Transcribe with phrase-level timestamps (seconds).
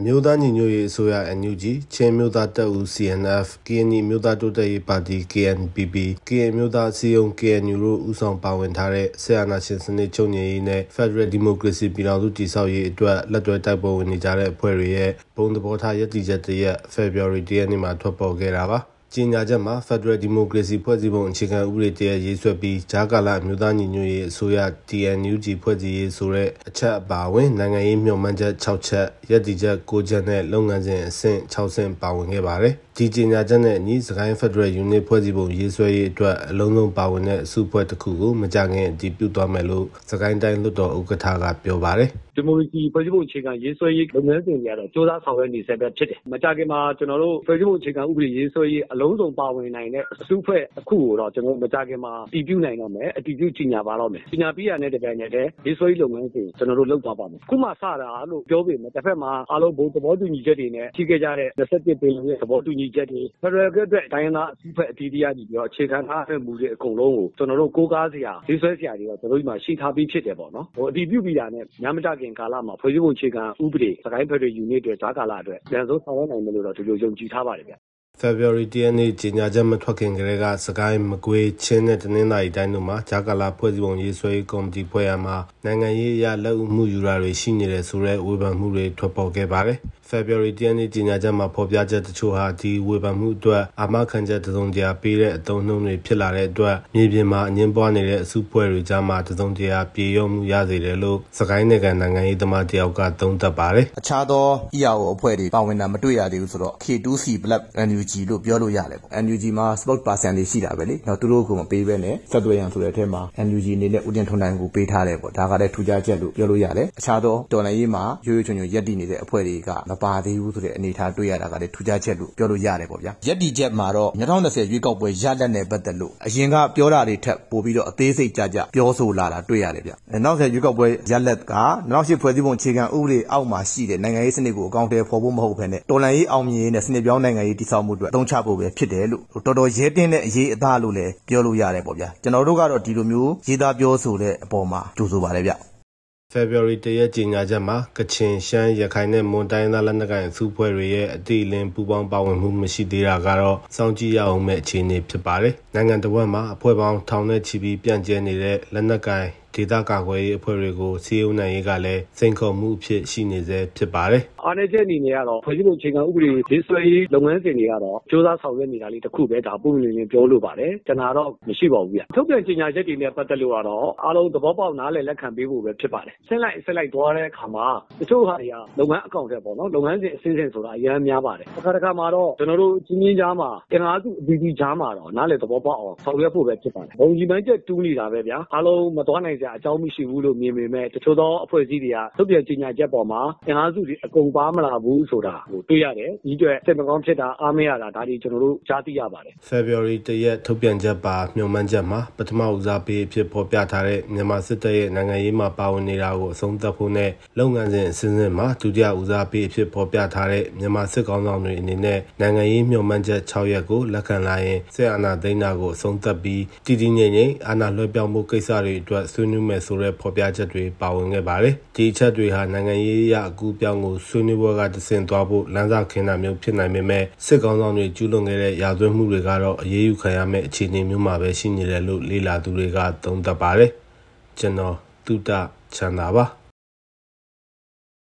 [0.00, 1.64] အမျိုးသားညီညွတ်ရေးအစိုးရ NUG
[1.94, 5.96] ချင်းမျိုးသားတပ်ဦး CNF KNI မျိုးသားတိုးတက်ရေးပါတီ KNPP
[6.28, 18.78] KN မျိုးသားအစည်းအရုံး KNU တို့ဦးဆောင်ပါဝင်ထားတဲ့ဆီယနာရှင်စနစ်ချုပ်ငြိမ်းရေးနဲ့ Federal Democracy ပြည်ထောင်စုတည်ဆောက်ရေးအတွက်လက်တွဲတိုက်ပွဲဝင်နေကြတဲ့အဖွဲ့တွေရဲ့ဘုံသဘောထားရည်တည်ချက်တရက် February 10ရက်နေ့မှာထွက်ပေါ်ခဲ့တာပါ
[19.14, 24.58] ကြေညာချက်မှာ Federal Democracy ဖွဲ့စည်းပုံအခြေခံဥပဒေတရရေးဆွဲပြီးဂျာကာလာအမျိုးသားညီညွတ်ရေးအစိုးရ
[24.88, 77.74] TNUG ဖွဲ့စည်းရေးဆိုတဲ့အချက်အပါအဝင်နိုင်ငံရေးမျှော်မှန်းချက်6ချက်ရည်တည်ချက်9ချက်နဲ့လုပ်ငန်းစဉ်အဆင့်6ဆင့်ပါဝင်ခဲ့ပါတယ်။ဒီကြေညာချက်နဲ့အညီစကိုင်း Federal Unit ဖွဲ့စည်းပုံရေးဆွဲရေးအတွက်အလုံးစုံပါဝင်တဲ့အစုအဖွဲ့တစ်ခုကိုမကြခင်အတည်ပြုသွားမယ်လို့စကိုင်းတိုင်းလွှတ်တော်ဥက္ကဋ္ဌကပြောပါတယ်။ ဒီမိုကရေစီဖွဲ့စည်းပုံအခြေခံရေးဆွဲရေးလုပ်ငန်းစဉ်တွေကတော့စ조사ဆောင်ရွက်နေဆဲပဲဖြစ်တယ်။မကြခင်မှာကျွန်တော်တို့ဖွဲ့စည်းပုံအခြေခံဥပဒေရေးဆွဲရေးအလုံးစုံပါဝင်နိုင်တဲ့အစုအဖွဲ့အခုကိုတော့ကျွန်တော်တို့မကြခင်မှာတည်ပြုနိုင်တော့မယ်အတည်ပြုကြီးညာပါတော့မယ်။ကြီးညာပြီးရတဲ့တပြိုင်နက်တည်းရေးဆွဲရေးလုပ်ငန်းစဉ်ကျွန်တော်တို့လုပ်သွားပါမယ်။ခုမှစတာလို့ပြောပေမဲ့တစ်ဖက်မှာအားလုံးဘုံသဘောတူညီချက်တွေနဲ့ထိခဲ့ကြတဲ့27ပင်လုံရဲ့သဘောတူညီချက်တွေဖက်ဒရယ်အတွက်တိုင်းရင်းသားအစုအဖွဲ့အသီးသီးကနေပြီးတော့အခြေခံထားတဲ့မူတွေအကုန်လုံးကိုကျွန်တော်တို့ကိုးကားစရာရေးဆွဲစရာတွေတော့ကျွန်တော်တို့ဒီမှာရှိထားပြီးဖြစ်တယ်ပေါ့နော်။ဟိုအတည်ပြုပြီးတာနဲ့ညမကြခင်ကာလမှာ ဖွဲ့စည်းပုံအခြေခံဥပဒေစကိုင်းဖက်ဒရယ်ယူနစ်တွေဈာကာလအတွက်ပြန်ဆုံးဆောင်ရွက်နိုင်မယ်လို့တော့ ဒီလိုယုံကြည်ထားပါတယ်ဗျ။
[78.22, 89.78] February 10ရက်နေ့ကြေညာချက်မထွက်ခင်ကတည်းကစကိုင်းမကွေးချင်းနဲ့တနင်္သာရီတိုင်းတို့မှာဂျာကာလာဖွဲ့စည်းပုံရေးဆွဲရေးကော်မတီဖွဲ့ရမှာနိုင်ငံရေးအရလက်ဦးမှုယူတာတွေရှိနေတယ်ဆိုတဲ့ဝေဖန်မှုတွေထွက်ပေါ်ခဲ့ပါတယ်။
[90.10, 104.46] February 10ရက်နေ့ကြေညာချက်မှာဖော်ပြချက်တချို့ဟာဒီဝေဖန်မှုအတွက်အာမခံချက်တစုံတရာပေးတဲ့အသုံးအနှုန်းတွေဖြစ်လာတဲ့အတွက်မြေပြင်မှာအငင်းပွားနေတဲ့အစုဖွဲ့တွေကြားမှာတစုံတရာပြေလျော့မှုရစေတယ်လို့စကိုင်းနိုင်ငံနိုင်ငံရေးသမားတယောက်ကသုံးသပ်ပါတယ်။အခြားသော
[104.76, 129.92] EAO အဖွဲ့တွေပါဝင်တာမတွေ့ရသေးဘူးဆိုတော့ K2C Black NUG လို့ပြောလို့ရတယ်ပေါ့။ NUG မှာ spokesperson တွေရှိတာပဲလေ။တော့သူတို့ကိုမပေးဘဲနဲ့ဆက်သွယ်ရန်ဆိုတဲ့အထက်မှာ NUG အနေနဲ့ဦးတင်ထွန်းနိုင်ကိုပေးထားတယ်ပေါ့။ဒါကလည်းထူးခြားချက်လို့ပြောလို့ရတယ်။အခြားသောတော်လှန်ရေးမှာရွရွချွံချွံရက်တည်နေတဲ့အဖွဲ့တွေကမပါသေးဘူးဆိုတဲ့အနေအထားတွေ့ရတာကလည်းထူးခြားချက်လို့ပြောလို့ရတယ်ပေါ့ဗျာ။ရက်တည်ချက်မှာတော့2020ရွေးကောက်ပွဲရလဒ်နဲ့ပတ်သက်လို့အရင်ကပြောတာတွေထက်ပိုပြီးတော့အသေးစိတ်ကြကြပြောဆိုလာတာတွေ့ရတယ်ဗျ။
[130.24, 131.54] နောက်ဆက်ရွေးကောက်ပွဲရလဒ်က
[131.92, 145.54] 2008ဖွဲ့စည်းပုံအခြေခံဥပဒေအောက်မှာရှိတဲ့နိုင်ငံရေးစနစ်ကိုအကောင့်တွေဖော်ဖို့မဟုတ်ဘဲနဲ့တော်လှန်ရေးအောင်မြင်ရေးနဲ့စနစ်ပြောင်းနိုင်ငံရေးတည်ဆောက်မှုအတွက်အသုံးချဖို့ပဲဖြစ်တယ်လို့တော်တော်ရဲတင်းတဲ့အရေးအသားလို့လည်းပြောလို့ရတယ်ပေါ့ဗျာ။ကျွန်တော်တို့ကတော့ဒီလိုမျိုးရေးသားပြောဆိုတဲ့အပေါ်မှာကြိုဆိုပါတယ်ဗျ။
[146.32, 177.66] ဖေဖော်ဝါရီ၁ရက်ကြေညာချက်မှာကချင်ရှမ်းရခိုင်နဲ့မွန်တိုင်းသားလက်နက်ကိုင်စုဖွဲ့တွေရဲ့အတိအလင်းပူးပေါင်းပါဝင်မှုမရှိသေးတာကတော့စောင့်ကြည့်ရအောင်မဲ့အခြေအနေဖြစ်ပါတယ်။နိုင်ငံတော်ဝန်မှာအဖွဲ့ပေါင်းထောင်နဲ့ချီပြီးပြန့်ကျဲနေတဲ့လက်နက်ကိုင်ဒေသကာကွယ်ရေးအဖွဲ့တွေကိုစီးအုံနိုင်ရေးကလည်းစိန်ခေါ်မှုအဖြစ်ရှိနေစေဖြစ်ပါတယ်။အားနည်းချက်အနေနဲ့ကတော့ဖွဲ့စည်းပုံအခြေခံဥပဒေရေးဆွဲရေးလုပ်ငန်းစဉ်တွေကတော့စ조사ဆောင်ရွက်နေတာလေးတစ်ခုပဲဒါပုံမြင်မြင်ပြောလို့ပါတယ်။ကျွန်တော်တော့မရှိပါဘူးဗျ။ထုတ်ပြန်ကြေညာချက်တွေနဲ့ပတ်သက်လို့ကတော့အားလုံးသဘောပေါက်နားလည်လက်ခံပေးဖို့ပဲဖြစ်ပါတယ်။ဆက်လိုက်ဆက်လိုက်သွားတဲ့အခါမှာ
[178.00, 233.70] တချို့ဟာတွေကလုပ်ငန်းအကောင့်တွေပေါ့နော်လုပ်ငန်းစဉ်အစင်းစင်ဆိုတာအများများပါတယ်။တစ်ခါတစ်ခါမှာတော့ကျွန်တော်တို့ချင်းချင်းကြားမှာအင်အားစုအသီးသီးကြားမှာတော့နားလည်သဘောပေါက်အောင်ဆောင်ရွက်ဖို့ပဲဖြစ်ပါတယ်။ဘုံကြီးမှန်းချက်တူးနေတာပဲဗျာ။အားလုံးမသွားနိုင်စရာအကြောင်းမရှိဘူးလို့မြင်ပေမဲ့တချို့သောအဖွဲ့အစည်းတွေကထုတ်ပြန်ကြေညာချက်ပေါ်မှာအင်အားစုတွေအကုန်ပါမလာဘူးဆိုတာကိုတွေ့ရတယ်။ဒီအတွက်စိတ်မကောင်းဖြစ်တာအားမရတာဒါတွေကျွန်တော်တို့ကြားသိရပါတယ်။ February 1ရက်ထုတ်ပြန်ချက်ပါမျှော်မှန်းချက်မှာပထမဦးစားပေးအဖြစ်ဖော်ပြထားတဲ့မြန်မာစစ်တပ်ရဲ့နိုင်ငံရေးမှာပါဝင်နေတာကိုအဆုံးသတ်ဖို့နဲ့လုပ်ငန်းစဉ်အစဉ်စဉ်မှာဒုတိယဦးစားပေးအဖြစ်ဖော်ပြထားတဲ့မြန်မာစစ်ကောင်ဆောင်တွေအနေနဲ့နိုင်ငံရေးမျှော်မှန်းချက်6ရက်ကိုလက်ခံလာရင်စစ်အာဏာသိမ်းတာကိုအဆုံးသတ်ပြီးတည်တည်ငြိမ်ငြိမ်အာဏာလွှဲပြောင်းမှုကိစ္စတွေအတွက်ဆွေးနွေးမယ်ဆိုတဲ့ဖော်ပြချက်တွေပါဝင်ခဲ့ပါတယ်။ဒီအချက်တွေဟာနိုင်ငံရေးအရအကူပြောင်းကိုဆွေးနွေးပွဲကတဆင့်သွားဖို့လမ်းစာခင်းတာမျိုးဖြစ်နိုင်ပေမဲ့စစ်ကောင်ဆောင်တွေကျူးလွန်ခဲ့တဲ့ရာဇဝတ်မှုတွေကတော့အရေးယူခံရမယ့်အခြေအနေမျိုးမှာပဲရှိနေတယ်လို့လေ့လာသူတွေကသုံးသပ်ပါတယ်။
[234.38, 235.30] ကျွန်တော်တုဒ္ဒ
[235.74, 236.26] ချန်တာပါ။